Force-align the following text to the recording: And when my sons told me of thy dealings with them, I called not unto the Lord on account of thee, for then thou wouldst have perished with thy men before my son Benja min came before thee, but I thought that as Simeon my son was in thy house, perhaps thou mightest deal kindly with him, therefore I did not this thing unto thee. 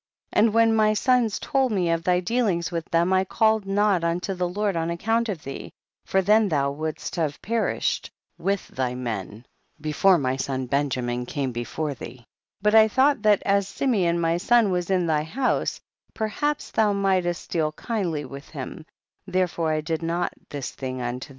And 0.33 0.51
when 0.51 0.75
my 0.75 0.95
sons 0.95 1.37
told 1.37 1.71
me 1.71 1.91
of 1.91 2.03
thy 2.03 2.21
dealings 2.21 2.71
with 2.71 2.85
them, 2.89 3.13
I 3.13 3.23
called 3.23 3.67
not 3.67 4.03
unto 4.03 4.33
the 4.33 4.49
Lord 4.49 4.75
on 4.75 4.89
account 4.89 5.29
of 5.29 5.43
thee, 5.43 5.73
for 6.05 6.23
then 6.23 6.49
thou 6.49 6.71
wouldst 6.71 7.15
have 7.17 7.39
perished 7.43 8.09
with 8.39 8.67
thy 8.69 8.95
men 8.95 9.45
before 9.79 10.17
my 10.17 10.37
son 10.37 10.67
Benja 10.67 11.03
min 11.03 11.27
came 11.27 11.51
before 11.51 11.93
thee, 11.93 12.25
but 12.63 12.73
I 12.73 12.87
thought 12.87 13.21
that 13.21 13.43
as 13.45 13.67
Simeon 13.67 14.19
my 14.19 14.37
son 14.37 14.71
was 14.71 14.89
in 14.89 15.05
thy 15.05 15.21
house, 15.21 15.79
perhaps 16.15 16.71
thou 16.71 16.93
mightest 16.93 17.51
deal 17.51 17.71
kindly 17.73 18.25
with 18.25 18.49
him, 18.49 18.87
therefore 19.27 19.71
I 19.71 19.81
did 19.81 20.01
not 20.01 20.33
this 20.49 20.71
thing 20.71 20.99
unto 20.99 21.27
thee. 21.27 21.29